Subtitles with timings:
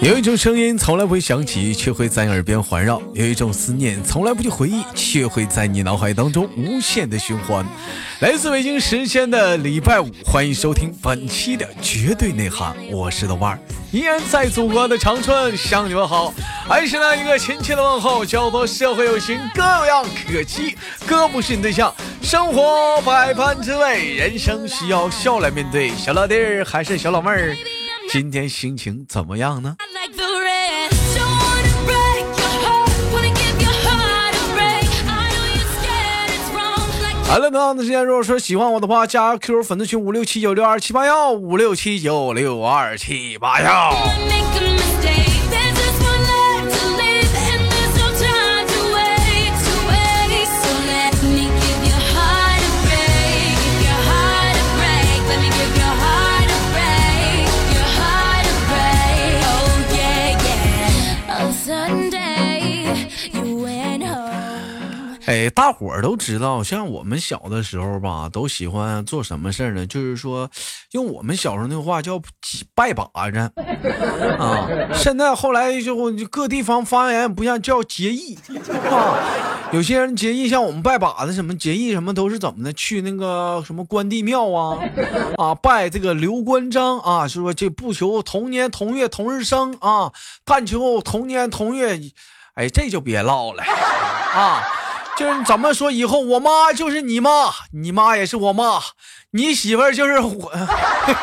[0.00, 7.64] 有一种声音从来不会响起，却会在你耳边环绕；有一种思念从来不去回忆，却会在你脑海当中无限的循环。
[8.20, 13.58] 来自北京时间的礼拜五，欢迎收听本期的绝对内涵，我是豆瓣儿，
[13.92, 16.32] 依然在祖国的长春向你们好，
[16.66, 20.74] 还是那一个亲切的问候，叫做社会有情各样可期，
[21.06, 25.90] 哥不是你对象，生活百般滋味，人生需要笑来面对。
[25.90, 27.56] 小老弟儿还是小老妹儿，
[28.12, 29.76] 今天心情怎么样呢？
[37.28, 43.94] 好了，同样的时间，如果说喜欢我的话，加 QQ 粉丝群五六七九六二七八幺五六七九六二七八幺。
[65.40, 69.86] 哎，大伙儿都知道，像我们小的时候吧，都喜欢做什么事儿呢？
[69.86, 70.50] 就是说，
[70.90, 72.20] 用我们小时候那话叫
[72.74, 73.38] 拜把子
[74.38, 74.68] 啊。
[74.92, 78.38] 现在后来就各地方方言不像叫结义
[78.90, 79.16] 啊。
[79.72, 82.70] 有些人结义，像我们拜把子什么结义什么都是怎么的？
[82.74, 84.78] 去那个什么关帝庙啊
[85.42, 90.12] 啊，拜这个刘关张啊，是说这不求同年同月同日生啊，
[90.44, 91.98] 但求同年同月。
[92.54, 94.60] 哎，这就别唠了啊。
[95.16, 98.80] 就是怎么说，以后我妈就是你妈，你妈也是我妈，
[99.32, 100.52] 你媳妇儿就是我，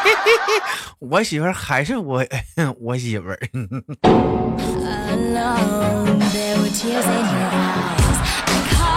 [1.00, 2.24] 我媳妇儿还是我，
[2.80, 3.40] 我媳妇儿。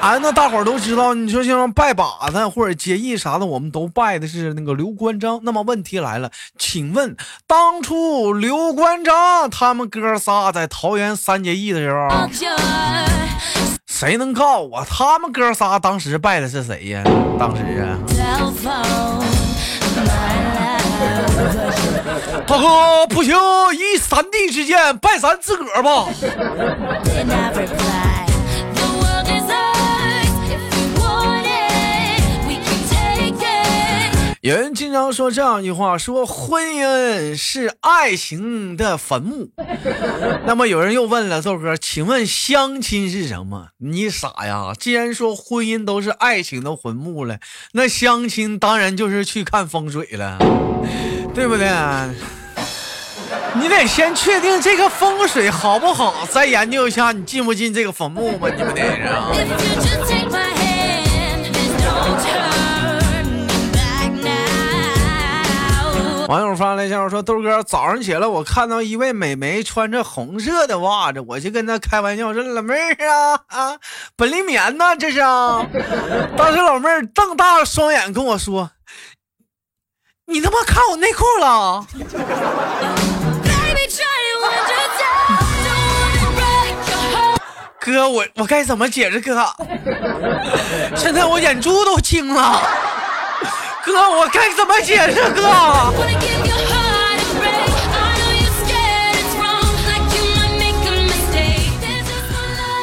[0.03, 5.41] 哎， 那大伙儿都知道，你说像拜把子或者结义啥的，我们都拜的是那个刘关张。
[5.45, 7.17] 那么问题来了，请问
[7.47, 12.09] 当初刘关张他们哥仨在桃园三结义的时候？
[14.01, 17.05] 谁能告诉我，他们哥仨当时拜的是谁呀？
[17.39, 18.01] 当时啊，
[22.49, 23.37] 大哥不行，
[23.75, 26.07] 依三弟之见，拜咱自个儿吧。
[34.51, 39.49] 有人经常说这样一句话，说婚姻是爱情的坟墓。
[40.45, 43.69] 那么有人又问了，豆哥，请问相亲是什么？
[43.79, 44.73] 你傻呀！
[44.77, 47.39] 既然说婚姻都是爱情的坟墓了，
[47.75, 50.37] 那相亲当然就是去看风水了，
[51.33, 51.69] 对不对？
[53.55, 59.31] 你得先确定这个风水好不好，再研究一下你进不进这个坟墓吧，你不得啊？
[66.31, 73.77] 网友发来消息说：“豆哥，早上起来我看到一位美眉穿着红色的袜子，我就跟她开玩笑说：‘老妹儿啊啊，
[74.15, 75.19] 本命棉呢，这是。
[76.39, 78.71] ’当时老妹儿瞪大双眼跟我说
[80.31, 81.85] ：‘你他妈看我内裤了？’
[87.81, 89.21] 哥，我我该怎么解释？
[89.21, 89.45] 哥，
[90.95, 92.63] 现在我眼珠都青了。”
[93.85, 95.21] 哥，我该怎么解释？
[95.31, 95.43] 哥，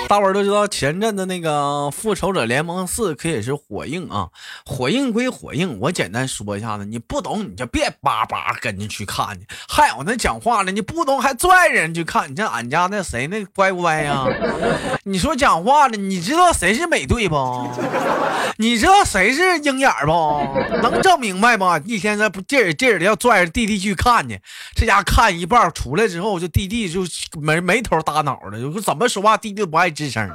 [0.07, 4.29] 大伙都知道，前阵子那个《复仇者联盟四》可以是火映啊。
[4.66, 9.45] 火映归火映，我简单说一下子，你不懂你就别叭叭跟着去看去。
[9.68, 12.31] 还有那讲话的，你不懂还拽人去看。
[12.31, 14.25] 你像俺家那谁那乖乖呀？
[15.03, 17.69] 你说讲话的，你知道谁是美队不？
[18.59, 20.12] 你知道谁是鹰眼不？
[20.81, 21.66] 能整明白不？
[21.85, 24.39] 一天在不劲儿劲儿的要拽着弟弟去看去，
[24.74, 27.01] 这家看一半出来之后，就弟弟就
[27.41, 29.91] 没没头大脑的，就怎么说话弟弟不爱。
[29.97, 30.29] 吱声，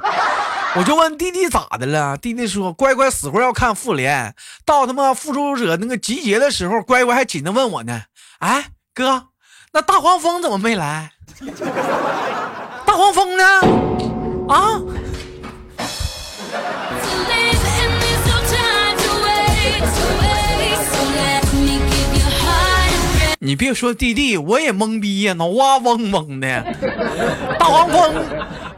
[0.75, 2.17] 我就问弟弟咋的了？
[2.17, 8.01] 弟弟说：“乖乖死活要看复联，到他妈复仇者那个集结的时候，乖乖还紧着问我呢。
[8.39, 9.27] 哎，哥，
[9.71, 11.11] 那大黄蜂怎么没来？
[12.85, 13.43] 大黄蜂呢？
[14.49, 14.81] 啊？”
[23.45, 26.63] 你别说弟弟，我也懵逼呀，脑瓜嗡嗡的。
[27.59, 28.15] 大黄蜂，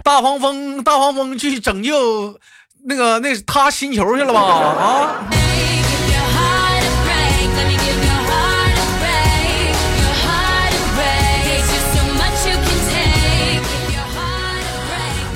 [0.05, 2.39] 大黄蜂，大黄蜂去拯救
[2.83, 4.39] 那个那他星球去了吧？
[4.39, 5.25] 啊！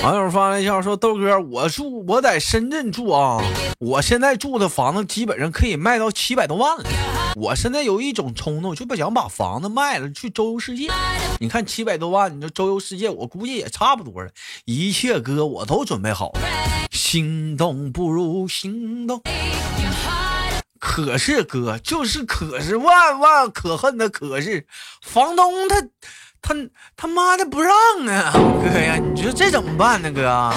[0.03, 3.41] 网友发来消息说：“豆哥，我住我在深圳住啊，
[3.79, 6.83] 我现在住的房子基本上可以卖到七百多万了。”
[7.39, 10.91] 我现在有一种冲动，就不想把房子卖了去周游世界。
[11.39, 14.29] 你看七百多万，你说周游世界，我估计也差不多了。
[14.65, 16.41] 一切哥我都准备好了，
[16.91, 19.21] 心动不如行动。
[20.81, 24.67] 可是哥，就是可是万万可恨的可是，
[25.01, 25.81] 房东他
[26.41, 26.53] 他
[26.97, 27.73] 他妈的不让
[28.07, 28.33] 啊！
[28.33, 30.11] 哥呀，你说这怎么办呢？
[30.11, 30.53] 哥，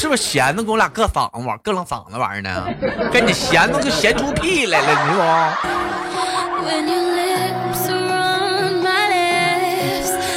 [0.00, 2.66] 是不是闲的给我俩硌嗓子玩，各楞嗓子玩呢？
[3.12, 5.52] 跟你闲的就闲出屁来了，你说？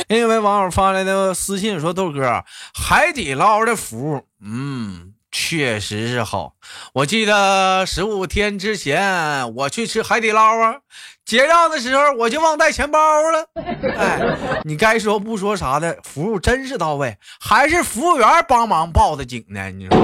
[0.10, 2.44] 因为网友发来的私信说：“豆哥，
[2.74, 6.54] 海底捞的服务，嗯。”确实是好，
[6.94, 10.75] 我记得十五天之前我去吃海底捞啊，
[11.25, 13.45] 结账的时候我就忘带钱包了。
[13.97, 14.19] 哎，
[14.63, 19.69] 你该说不说啥的，服务真是到位，还是服务员帮忙报的警呢？
[19.71, 19.97] 你说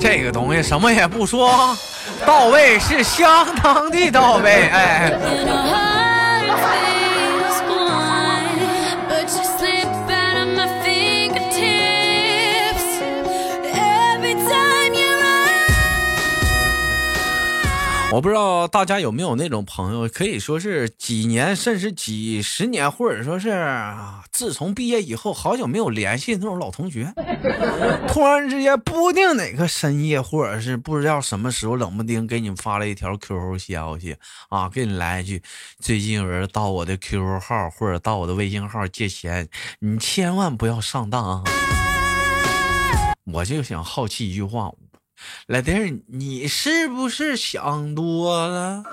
[0.00, 1.76] 这个东西什么也不说，
[2.24, 4.68] 到位是相当的到位。
[4.68, 5.91] 哎。
[18.12, 23.66] 我不知道大家有没有那种朋友，可以说是几年甚至几十年，或者说是
[24.30, 27.10] 自从毕业以后好久没有联系那种老同学，
[28.08, 34.14] 突然之间不定哪个深夜，或者是不知道什么时候冷不丁给你发了一条 QQ 消息
[34.50, 35.42] 啊，给你来一句：
[35.80, 39.48] 最近有人到我的 QQ 号或者到我的微信号借钱，
[39.78, 41.44] 你千万不要上当啊！
[43.32, 44.70] 我就想好奇一句话。
[45.46, 48.82] 老弟儿，你是不是想多了？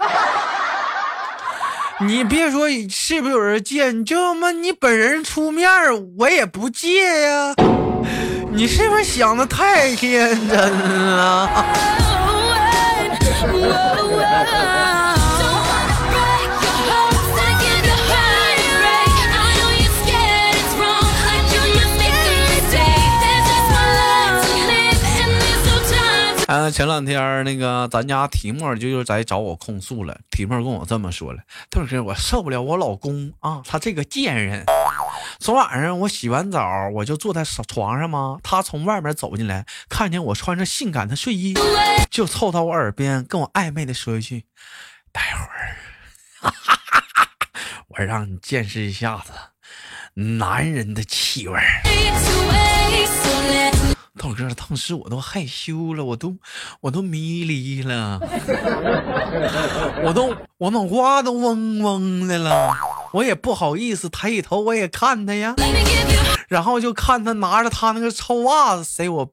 [2.01, 5.69] 你别说是不是有人借，你就他妈你本人出面，
[6.17, 7.53] 我也不借呀。
[8.51, 11.65] 你是不是想的太天真了？
[26.51, 30.19] 嗯，前两天那个咱家提莫就又在找我控诉了。
[30.31, 34.65] 提莫跟我这么说了：“豆哥，我受不了我老公啊，他这个贱人。
[35.37, 41.53] 昨晚上我洗完澡，我就坐在床上嘛，他从外面走进来，看见我穿着性感的睡衣，
[42.09, 44.45] 就凑到我耳边跟我暧昧的说一句：
[45.11, 45.21] 待
[46.41, 46.51] 会儿，
[47.89, 49.31] 我让你见识一下子
[50.15, 51.59] 男人的气味。”
[54.17, 56.35] 豆哥，当时我都害羞了，我都
[56.81, 58.19] 我都迷离了，
[60.03, 62.75] 我都我脑瓜都嗡嗡的了，
[63.13, 65.55] 我也不好意思抬起头，我也看他呀，
[66.49, 69.29] 然后就看他拿着他那个臭袜子塞我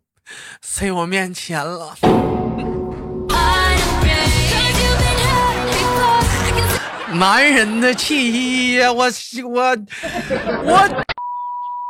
[0.60, 1.96] 塞我面前了，
[7.14, 9.06] 男人的气息呀，我
[9.44, 9.76] 我
[10.64, 10.74] 我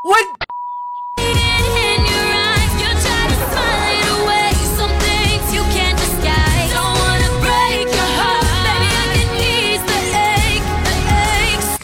[0.03, 0.17] 我。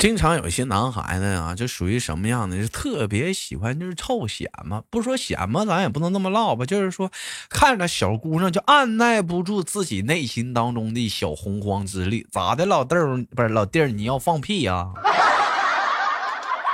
[0.02, 2.60] 经常有一些男孩子啊，就属于什么样的？
[2.60, 4.82] 就特别喜欢就是臭显嘛。
[4.90, 6.66] 不说显嘛，咱也不能那么唠吧。
[6.66, 7.08] 就是说，
[7.48, 12.26] 看着小姑娘就按耐不住自己内心当中的小洪荒之力。
[12.32, 14.88] 咋的，老豆儿不是老弟儿，你要放屁呀？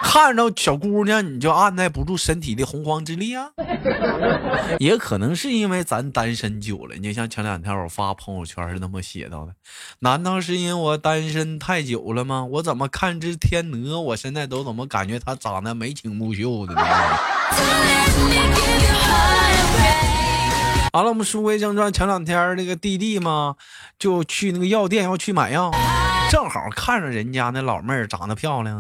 [0.03, 3.51] 看着小姑娘，你就按耐不住身体的洪荒之力啊！
[4.79, 6.95] 也可能是因为咱单身久了。
[6.97, 9.53] 你像前两天我发朋友圈是那么写到的，
[10.01, 12.45] 难道是因为我单身太久了吗？
[12.45, 16.83] 我怎么看这天鹅，我现在都怎么感觉它长得眉清目秀的呢？
[20.91, 23.57] 好了，我们书归正传，前两天那个弟弟嘛，
[23.99, 25.71] 就去那个药店要去买药。
[26.31, 28.79] 正好看着人家那老妹儿长得漂亮，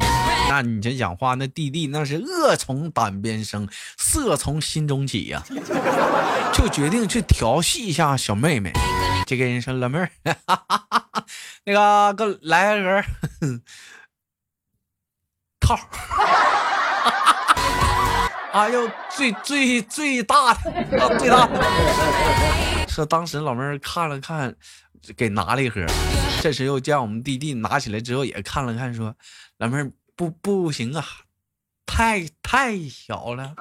[0.50, 5.42] 那你这讲话，那弟弟那是恶从胆边生，色从心中起呀，
[6.52, 8.72] 就决定去调戏一下小妹妹。
[9.26, 10.10] 就跟人说老妹儿，
[11.64, 13.04] 那个给我来个人
[15.60, 15.78] 套，
[18.52, 22.86] 哎呦，最最最大的，最大的。
[22.88, 24.54] 说当时老妹儿看了看。
[25.16, 25.80] 给拿了一盒，
[26.40, 29.14] 这时又见我们弟弟拿起来之后也看了看，说
[29.58, 31.04] ：“老妹儿不不行啊，
[31.84, 33.54] 太太小了，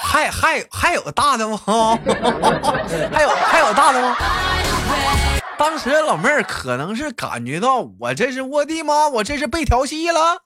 [0.00, 1.58] 还还还有大的吗？
[3.12, 4.16] 还有还有大的吗？”
[5.58, 10.42] 当时老妹儿可能是感觉到我这是我的妈，我这是被调戏了，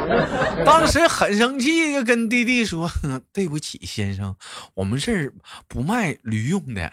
[0.64, 2.90] 当时很生气，就跟弟弟说
[3.32, 4.34] ：“对不起，先生，
[4.74, 5.32] 我们这儿
[5.68, 6.90] 不卖驴用的。”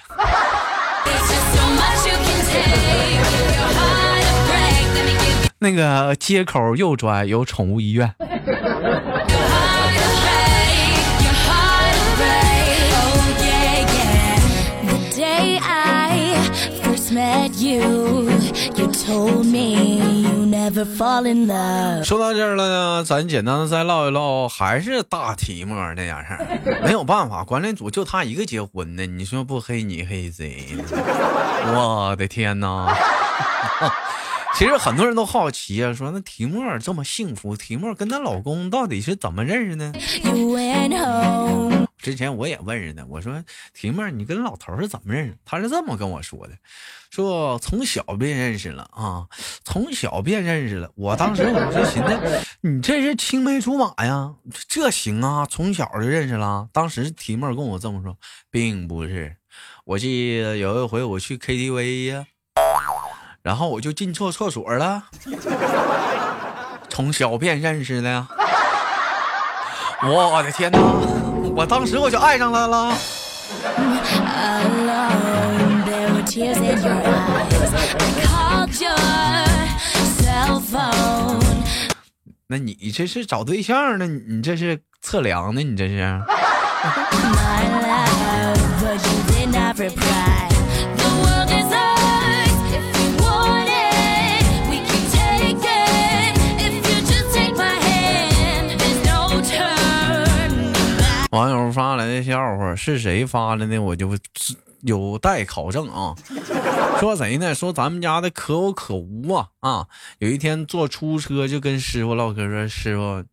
[5.59, 8.13] 那个街口右转有宠物医院。
[22.03, 26.59] 说到这儿了呢，咱简单的再唠一唠，还是大题目那点事儿。
[26.85, 30.75] 没有办法，管理组就他一个结婚的，你说不黑你黑谁？
[31.73, 32.95] 我的天哪！
[34.55, 39.91] 其实很多人都好奇啊，说那提莫这么幸福，提莫跟她老公到底是怎么认识呢？
[41.97, 43.43] 之前我也问人呢，我说
[43.73, 45.35] 提莫，你跟老头是怎么认识？
[45.43, 46.53] 他是这么跟我说的，
[47.13, 49.27] 说从小便认识了啊，
[49.63, 50.89] 从小便认识了。
[50.95, 54.33] 我当时我就寻思，你这是青梅竹马呀，
[54.67, 56.67] 这行啊，从小就认识了。
[56.73, 58.17] 当时提莫跟我这么说，
[58.49, 59.35] 并不是，
[59.85, 62.25] 我记得有一回我去 KTV 呀。
[63.43, 65.03] 然后我就进错厕所了，
[66.89, 68.27] 从小便认识的呀，
[70.01, 70.79] 我的天哪！
[71.55, 72.97] 我当时我就爱上他了。
[82.47, 84.07] 那你这是找对象呢？
[84.07, 85.61] 你这是测量呢？
[85.61, 86.21] 你这是？
[101.29, 103.77] 网友发来的笑话是谁发的呢？
[103.79, 104.07] 我就
[104.83, 106.15] 有待考证啊。
[106.99, 107.53] 说谁呢？
[107.53, 109.87] 说咱们家的可有可无啊啊！
[110.19, 113.25] 有一天坐出租车就跟师傅唠嗑说：“师傅，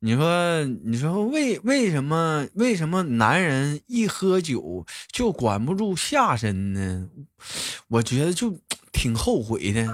[0.00, 7.08] 你说你说为为什么为什么男人一喝酒就管不住下身呢？
[7.88, 8.58] 我觉得就
[8.92, 9.86] 挺后悔的。”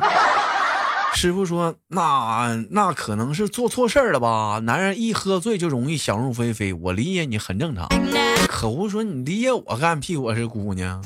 [1.17, 4.61] 师傅说：“那那可能是做错事儿了吧？
[4.65, 7.89] 男人一喝醉就容易想入非非，我理解你很正常。”
[8.49, 10.17] 可恶说：“你理解我干屁？
[10.17, 11.03] 我是姑娘。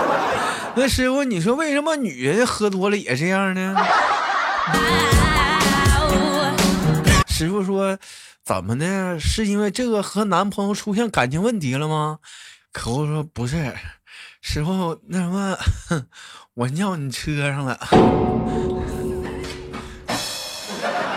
[0.74, 3.76] 那师傅，你说为什么女人喝多了也这样呢？”
[7.28, 7.96] 师傅说
[8.44, 9.20] ：“怎么的？
[9.20, 12.18] 是因为这个和男朋友出现感情问题了吗？”
[12.72, 13.72] 可恶说：“不是，
[14.40, 15.56] 师傅，那什么，
[16.54, 17.78] 我尿你车上了。”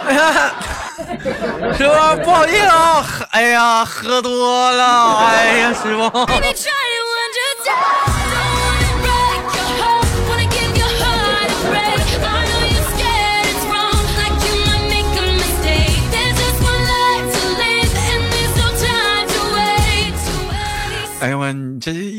[1.77, 1.91] 师傅，
[2.23, 6.09] 不好意思啊，哎呀，喝多了，哎呀，师傅。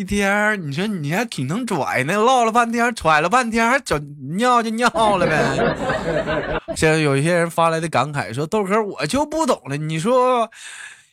[0.08, 4.02] 天，你说你还挺能拽呢，唠了半天，揣了半天，还整
[4.36, 4.88] 尿就尿
[5.18, 5.38] 了呗。
[6.74, 10.50] 现在有一些人发来的感慨说：“豆哥，我就不懂了，你说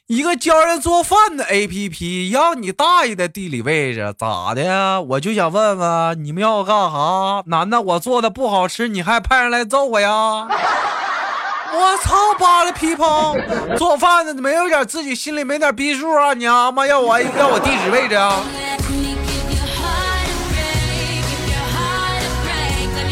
[0.07, 5.01] 一个教人做饭的 APP，要你大爷的地理位置咋的呀？
[5.01, 7.43] 我就想问问你们要干啥？
[7.47, 10.47] 难道我做的不好吃，你还派人来揍我呀？”
[11.77, 12.15] 我操！
[12.39, 13.35] 扒了皮泡，
[13.77, 16.33] 做饭的没有点自己心里没点逼数啊？
[16.33, 18.43] 娘们，要我要我地址位置啊？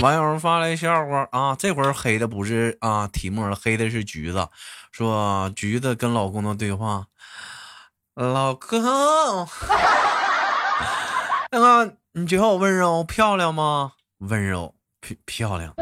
[0.03, 4.49] 网友发来笑话啊，这会儿黑的不是啊题目，黑的是橘子。
[4.91, 7.05] 说橘子跟老公的对话，
[8.13, 8.83] 老公，
[11.51, 13.93] 那个你觉得我温柔漂亮吗？
[14.17, 14.75] 温柔。
[14.99, 15.73] 漂漂亮，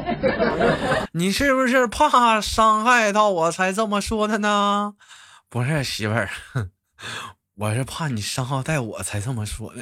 [1.14, 4.94] 你是不是怕伤害到我才这么说的呢？
[5.50, 6.30] 不是媳妇儿，
[7.58, 9.82] 我是怕你伤害到我才这么说的。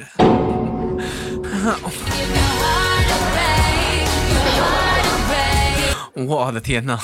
[6.14, 6.98] 我的天哪！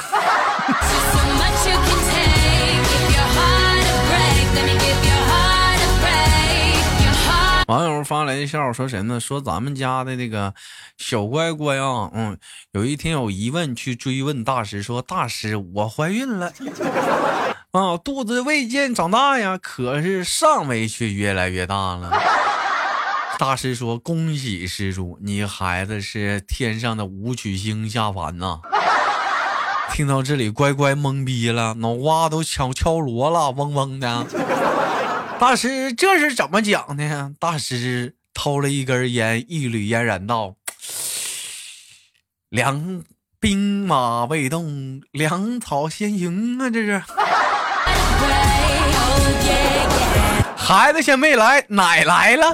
[7.67, 9.19] 网友发来的笑话说谁呢？
[9.19, 10.55] 说咱们家的那个
[10.99, 12.39] 小乖乖啊，嗯，
[12.71, 16.53] 有一天有疑问去追问大师，说大师，我怀孕了
[17.73, 22.13] 啊，肚子未见长大呀，可是上围却越来越大了。
[23.39, 28.61] 大师说恭喜施主，你孩子是天上的武曲星下凡呐。
[29.93, 34.27] 听到这里，乖乖懵逼了，脑瓜都敲敲锣了，嗡嗡的。
[35.39, 37.33] 大师，这是怎么讲的？
[37.39, 40.55] 大师偷了一根烟，一缕烟燃道
[42.49, 43.05] ：“粮
[43.39, 47.03] 兵马未动，粮草先行啊！”这是。
[50.67, 52.49] 孩子先没来，奶来了。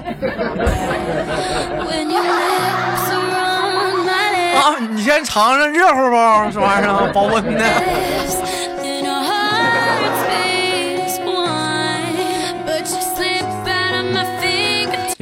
[4.54, 6.50] 啊，你先尝尝热乎不？
[6.52, 7.64] 这玩意儿保温的。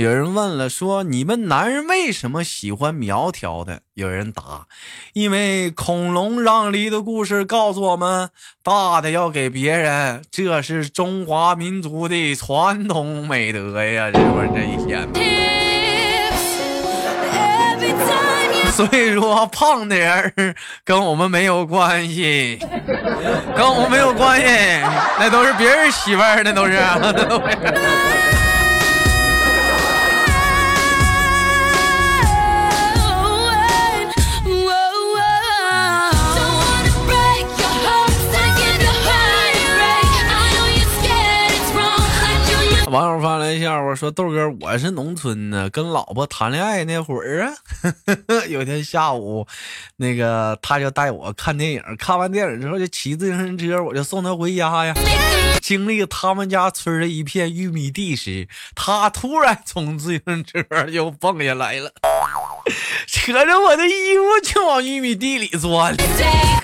[0.00, 3.80] 有人问了，说你们男人为什么喜欢苗条的？
[3.92, 4.66] 有人答，
[5.12, 8.30] 因为恐龙让梨的故事告诉我们，
[8.62, 15.06] 大的要给别人，这是中华民族的传统美德呀，这不是这一天？
[18.72, 22.58] 所以说，胖的人跟我们没有关系，
[23.54, 24.46] 跟我们没有关系，
[25.18, 26.80] 那都是别人媳妇儿，那都是。
[42.90, 47.52] 网友发来笑话说：“豆哥，我是农村的，跟老婆谈恋爱那会儿啊，
[48.50, 49.46] 有天下午，
[49.96, 54.94] 那个他就带我看电影，看完电影之后就骑自行车，我就送他回家呀。
[55.62, 61.92] 经历他们家村的一片玉米地时，他突然从自行车就蹦下来了。”
[63.06, 65.96] 扯着我的衣服就往玉米地里钻，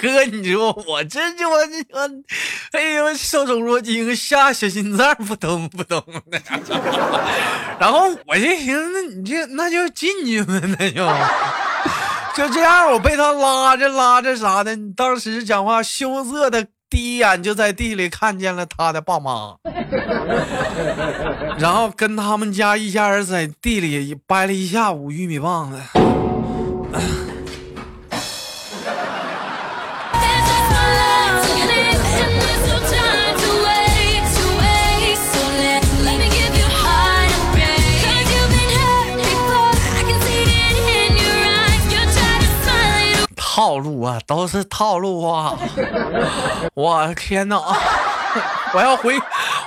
[0.00, 2.10] 哥，你说我这就我我，
[2.72, 6.40] 哎呦，受宠若惊，吓小心脏扑通扑通的。
[7.78, 11.06] 然后我就寻思，那你这那就进去呗，那就
[12.36, 14.76] 就这样，我被他拉着拉着啥的。
[14.96, 19.56] 当时讲话羞涩的，第一眼就在地里看见了他的爸妈，
[21.58, 25.78] 然后跟他们家一家人在地里掰了一下午玉米棒子。
[43.56, 45.56] 套路啊，都是套路啊！
[46.76, 47.56] 我天哪，
[48.74, 49.18] 我要回，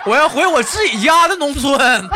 [0.05, 1.73] 我要回我自己家的农村。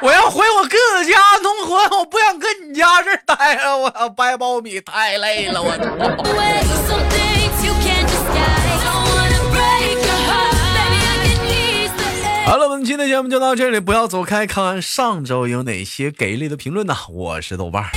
[0.00, 3.76] 我要回我哥哥家农村，我不想跟你家这儿待着。
[3.76, 5.72] 我要掰苞米太累了，我
[12.46, 16.94] 好了，本期的节目就到这里，不要走开，看看上周有哪些给力的评论呢？
[17.10, 17.90] 我是豆瓣。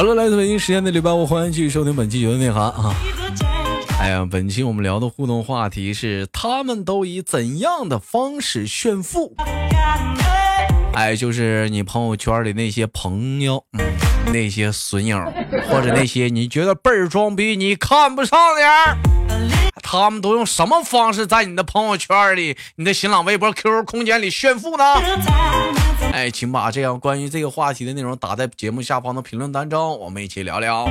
[0.00, 2.96] 好了，来自北京时间的礼拜五，欢迎继续收听本期节目内涵啊！
[4.00, 9.36] 哎呀，本期我们聊的互动话题是：他们都以怎样的方式炫富？
[10.94, 15.18] 哎，就是你朋友圈里那些朋友，嗯，那些损友，
[15.68, 18.70] 或者那些你觉得倍儿装逼、你看不上的人，
[19.82, 24.84] 他们都用什么方式在你的朋友圈里、你的新浪微博、QQ 空间里炫富呢？
[26.12, 30.86] 哎，请把这样关于这个话题的内容打在节目下方的评论当中，我们一起聊聊。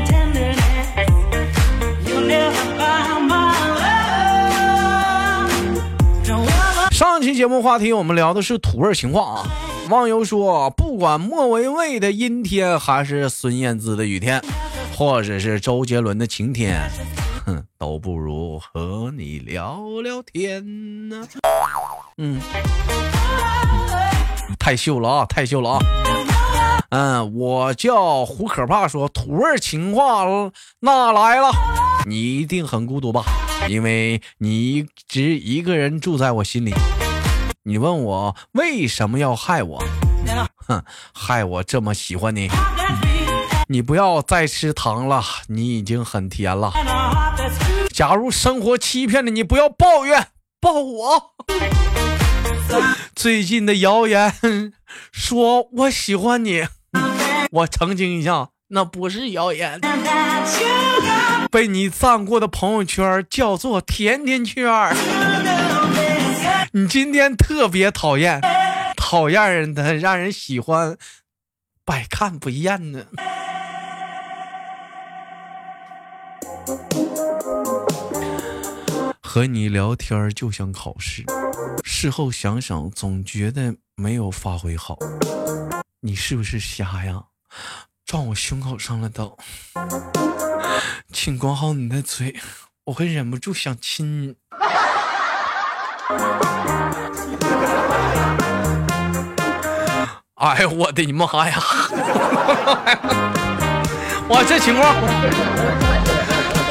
[6.91, 9.47] 上期节目话题我们聊的是土味情话啊，
[9.89, 14.41] 网友说，不管莫文蔚的阴天，还是孙燕姿的雨天，
[14.97, 16.89] 或者是周杰伦的晴天，
[17.45, 21.27] 哼，都不如和你聊聊天呢。
[22.17, 22.39] 嗯。
[24.57, 25.25] 太秀了啊！
[25.25, 25.79] 太秀了啊！
[26.89, 30.25] 嗯，我叫胡可怕，说土味情话
[30.79, 31.51] 那来了，
[32.07, 33.23] 你一定很孤独吧？
[33.67, 36.73] 因为你一直一个人住在我心里。
[37.63, 39.83] 你问我为什么要害我？
[40.67, 40.83] 哼，
[41.13, 42.49] 害我这么喜欢你。
[43.67, 46.73] 你不要再吃糖了，你已经很甜了。
[47.93, 51.35] 假如生活欺骗了你，不要抱怨，抱我。
[53.15, 54.33] 最近的谣言
[55.11, 56.65] 说我喜欢你，
[57.51, 59.79] 我澄清一下，那不是谣言。
[61.51, 64.95] 被你赞过的朋友圈叫做甜甜圈。
[66.73, 68.39] 你今天特别讨厌，
[68.95, 70.95] 讨厌人的让人喜欢，
[71.83, 73.05] 百看不厌呢。
[79.21, 81.23] 和你聊天就像考试。
[81.83, 84.97] 事后想想总觉得没有发挥好。
[86.01, 87.23] 你是不是瞎呀？
[88.05, 89.37] 撞我胸口上了刀。
[91.11, 92.35] 请管好你的嘴
[92.85, 94.35] 我会忍不住想亲你。
[100.35, 101.59] 哎呀我的妈呀！
[104.29, 104.95] 哇这情况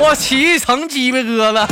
[0.01, 1.67] 我起一层鸡巴疙瘩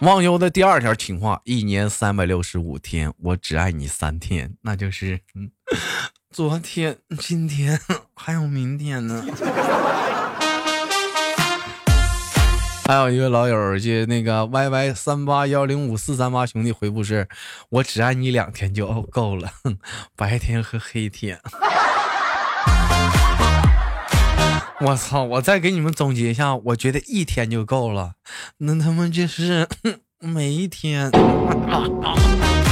[0.00, 5.50] 忘忧的第二条情话：一年三百六十五天，我只爱你三天，那就是嗯，
[6.30, 7.78] 昨天、今天
[8.14, 9.22] 还有明天呢。
[12.88, 17.28] 还有一位老友，就那个 Y Y 三八幺零五四三八兄弟回复是：
[17.68, 19.50] 我只爱你两天就够了，
[20.16, 21.38] 白天和黑天。
[24.86, 25.24] 我操！
[25.24, 28.12] 我再给你们总结一下，我觉得一天就够了，
[28.58, 29.68] 那他妈就是
[30.20, 31.10] 每一天。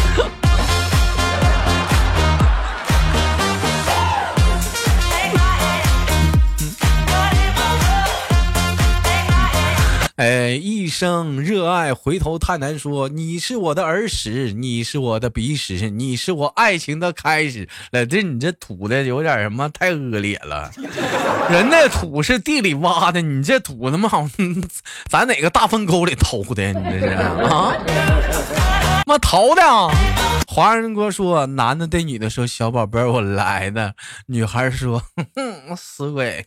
[10.18, 13.08] 哎，一生热爱，回头太难说。
[13.08, 17.68] 你是我的儿时，你是我的鼻屎，你是我爱情的开始。
[17.92, 19.68] 老弟，你这吐的有点什么？
[19.68, 20.72] 太恶劣了。
[21.48, 24.62] 人那土是地里挖的，你这土他妈好像
[25.08, 26.72] 咱哪个大粪沟里偷的？
[26.72, 27.76] 你这是啊？
[29.06, 29.62] 妈淘的！
[30.48, 33.94] 华人哥说，男的对女的说：“小宝贝，我来的。”
[34.26, 35.00] 女孩说
[35.36, 36.44] ：“哼，死鬼。”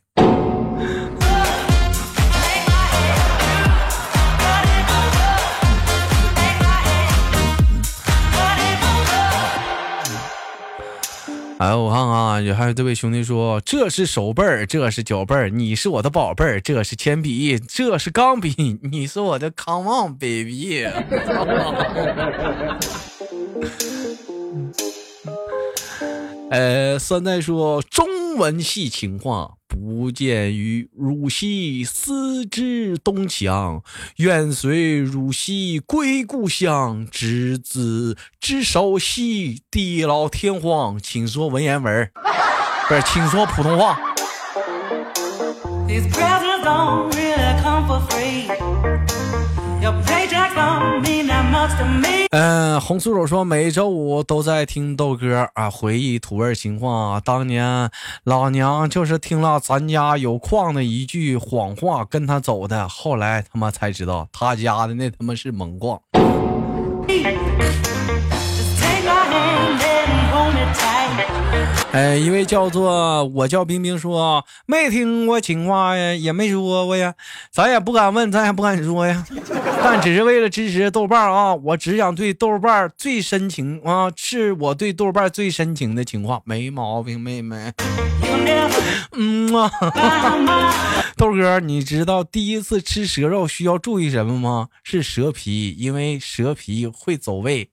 [11.62, 20.86] 哎，我看看，有还有这位兄弟说，这是手背儿，这是脚背儿，你是我的宝贝儿，这是铅笔，这是钢笔，你是我的 Come on baby。
[26.50, 29.60] 呃，三代说中文系情况。
[29.72, 33.82] 不见于汝兮思之东墙，
[34.18, 37.08] 愿随汝兮归故乡。
[37.10, 41.00] 执子之手，兮地老天荒。
[41.02, 42.12] 请说文言文，
[42.90, 43.98] 不是，请说普通话。
[52.32, 57.22] 嗯，红酥手说每周五都在听豆哥啊，回忆土味情话。
[57.24, 57.90] 当年
[58.24, 66.00] 老娘就是听了咱家有矿的一句谎话跟他走的，后来他妈才知道他家的那他妈是猛矿。
[67.10, 67.36] 哎，
[71.92, 77.14] 哎一位叫做我叫冰冰说没听过情话呀，也没说过呀，
[77.52, 79.26] 咱也不敢问，咱也不敢说呀，
[79.84, 87.74] 但只是为了支持豆瓣啊，我只想对豆瓣最深情啊，是我对豆瓣最深情的情话，没毛病，妹妹。
[89.12, 89.70] 嗯啊，
[91.18, 94.70] 豆哥，你知道第一次吃蛇肉需要注意什么吗？
[94.82, 97.70] 是蛇皮，因为蛇皮会走位。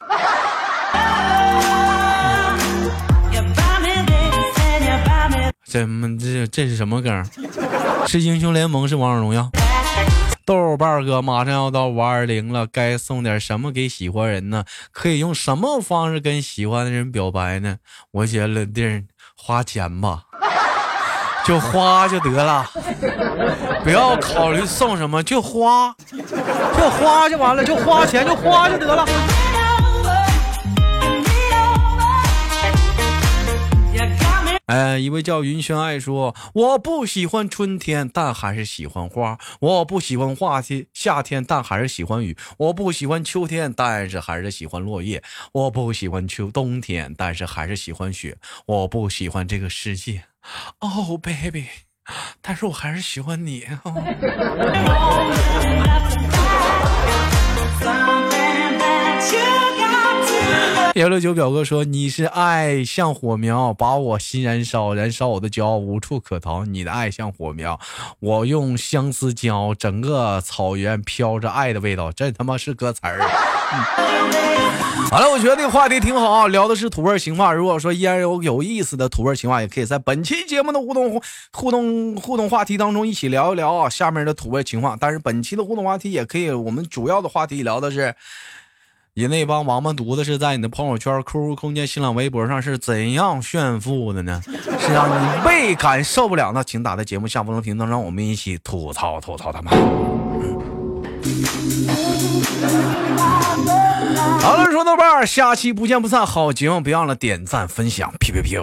[5.69, 7.25] 怎么这这是什么梗？
[8.07, 9.51] 是英雄联盟是王者荣耀？
[10.47, 14.65] 豆瓣哥马上要到五二零了，该送点什么给喜欢人呢？
[14.93, 17.77] 可以用什么方式跟喜欢的人表白呢？
[18.13, 19.05] 我觉得弟儿
[19.37, 20.23] 花钱吧，
[21.45, 22.65] 就花就得了，
[23.85, 29.07] 不要考虑送什么，就花，就花就完了，就花钱就花就得了。
[34.69, 48.35] 哎，一位叫云轩爱说：“我不喜欢春天，但还是喜欢花；我不喜欢夏天，夏天，但还是喜欢雨；我不喜欢秋天，但是还是喜欢落叶；我不喜欢秋冬天，但是还是喜欢雪；
[48.67, 50.25] 我不喜欢这个世界
[50.81, 51.65] ，Oh baby，
[52.43, 53.67] 但是我还是喜欢你。
[60.99, 66.65] ”幺六九表哥说：“你是爱像火苗，把我心燃烧，燃烧我的骄傲，无处可逃。
[66.65, 67.79] 你的爱像火苗，
[68.19, 72.11] 我用相思浇，整个草原飘着爱的味道。
[72.11, 73.21] 这他妈是歌词儿。”
[75.09, 77.53] 好了，我觉得这个话题挺好，聊的是土味情话。
[77.53, 83.89] 如果说依然有有意思的土味情话，也可以在本期节目的互动互动互动话题当中一起聊一聊啊。
[83.89, 88.13] 下面的土味情话，但是本期的互动话题也可以，我们主要的话题聊的是。
[89.19, 94.41] 你那帮王八犊子是在你的朋友圈、QQ 空间、新浪微博上是怎样炫富的呢？
[94.79, 96.63] 是让你倍感受不了那？
[96.63, 99.75] 请打在节目下方的评论让我们一起吐槽吐槽他们。
[104.41, 106.25] 好了，说豆瓣，下期不见不散。
[106.27, 108.57] 好节目别忘了点赞分享，屁屁屁。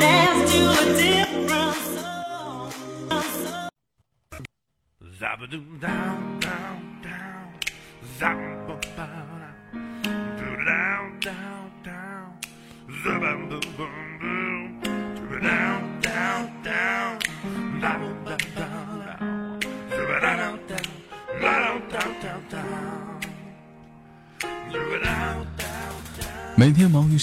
[0.00, 1.63] dance to a different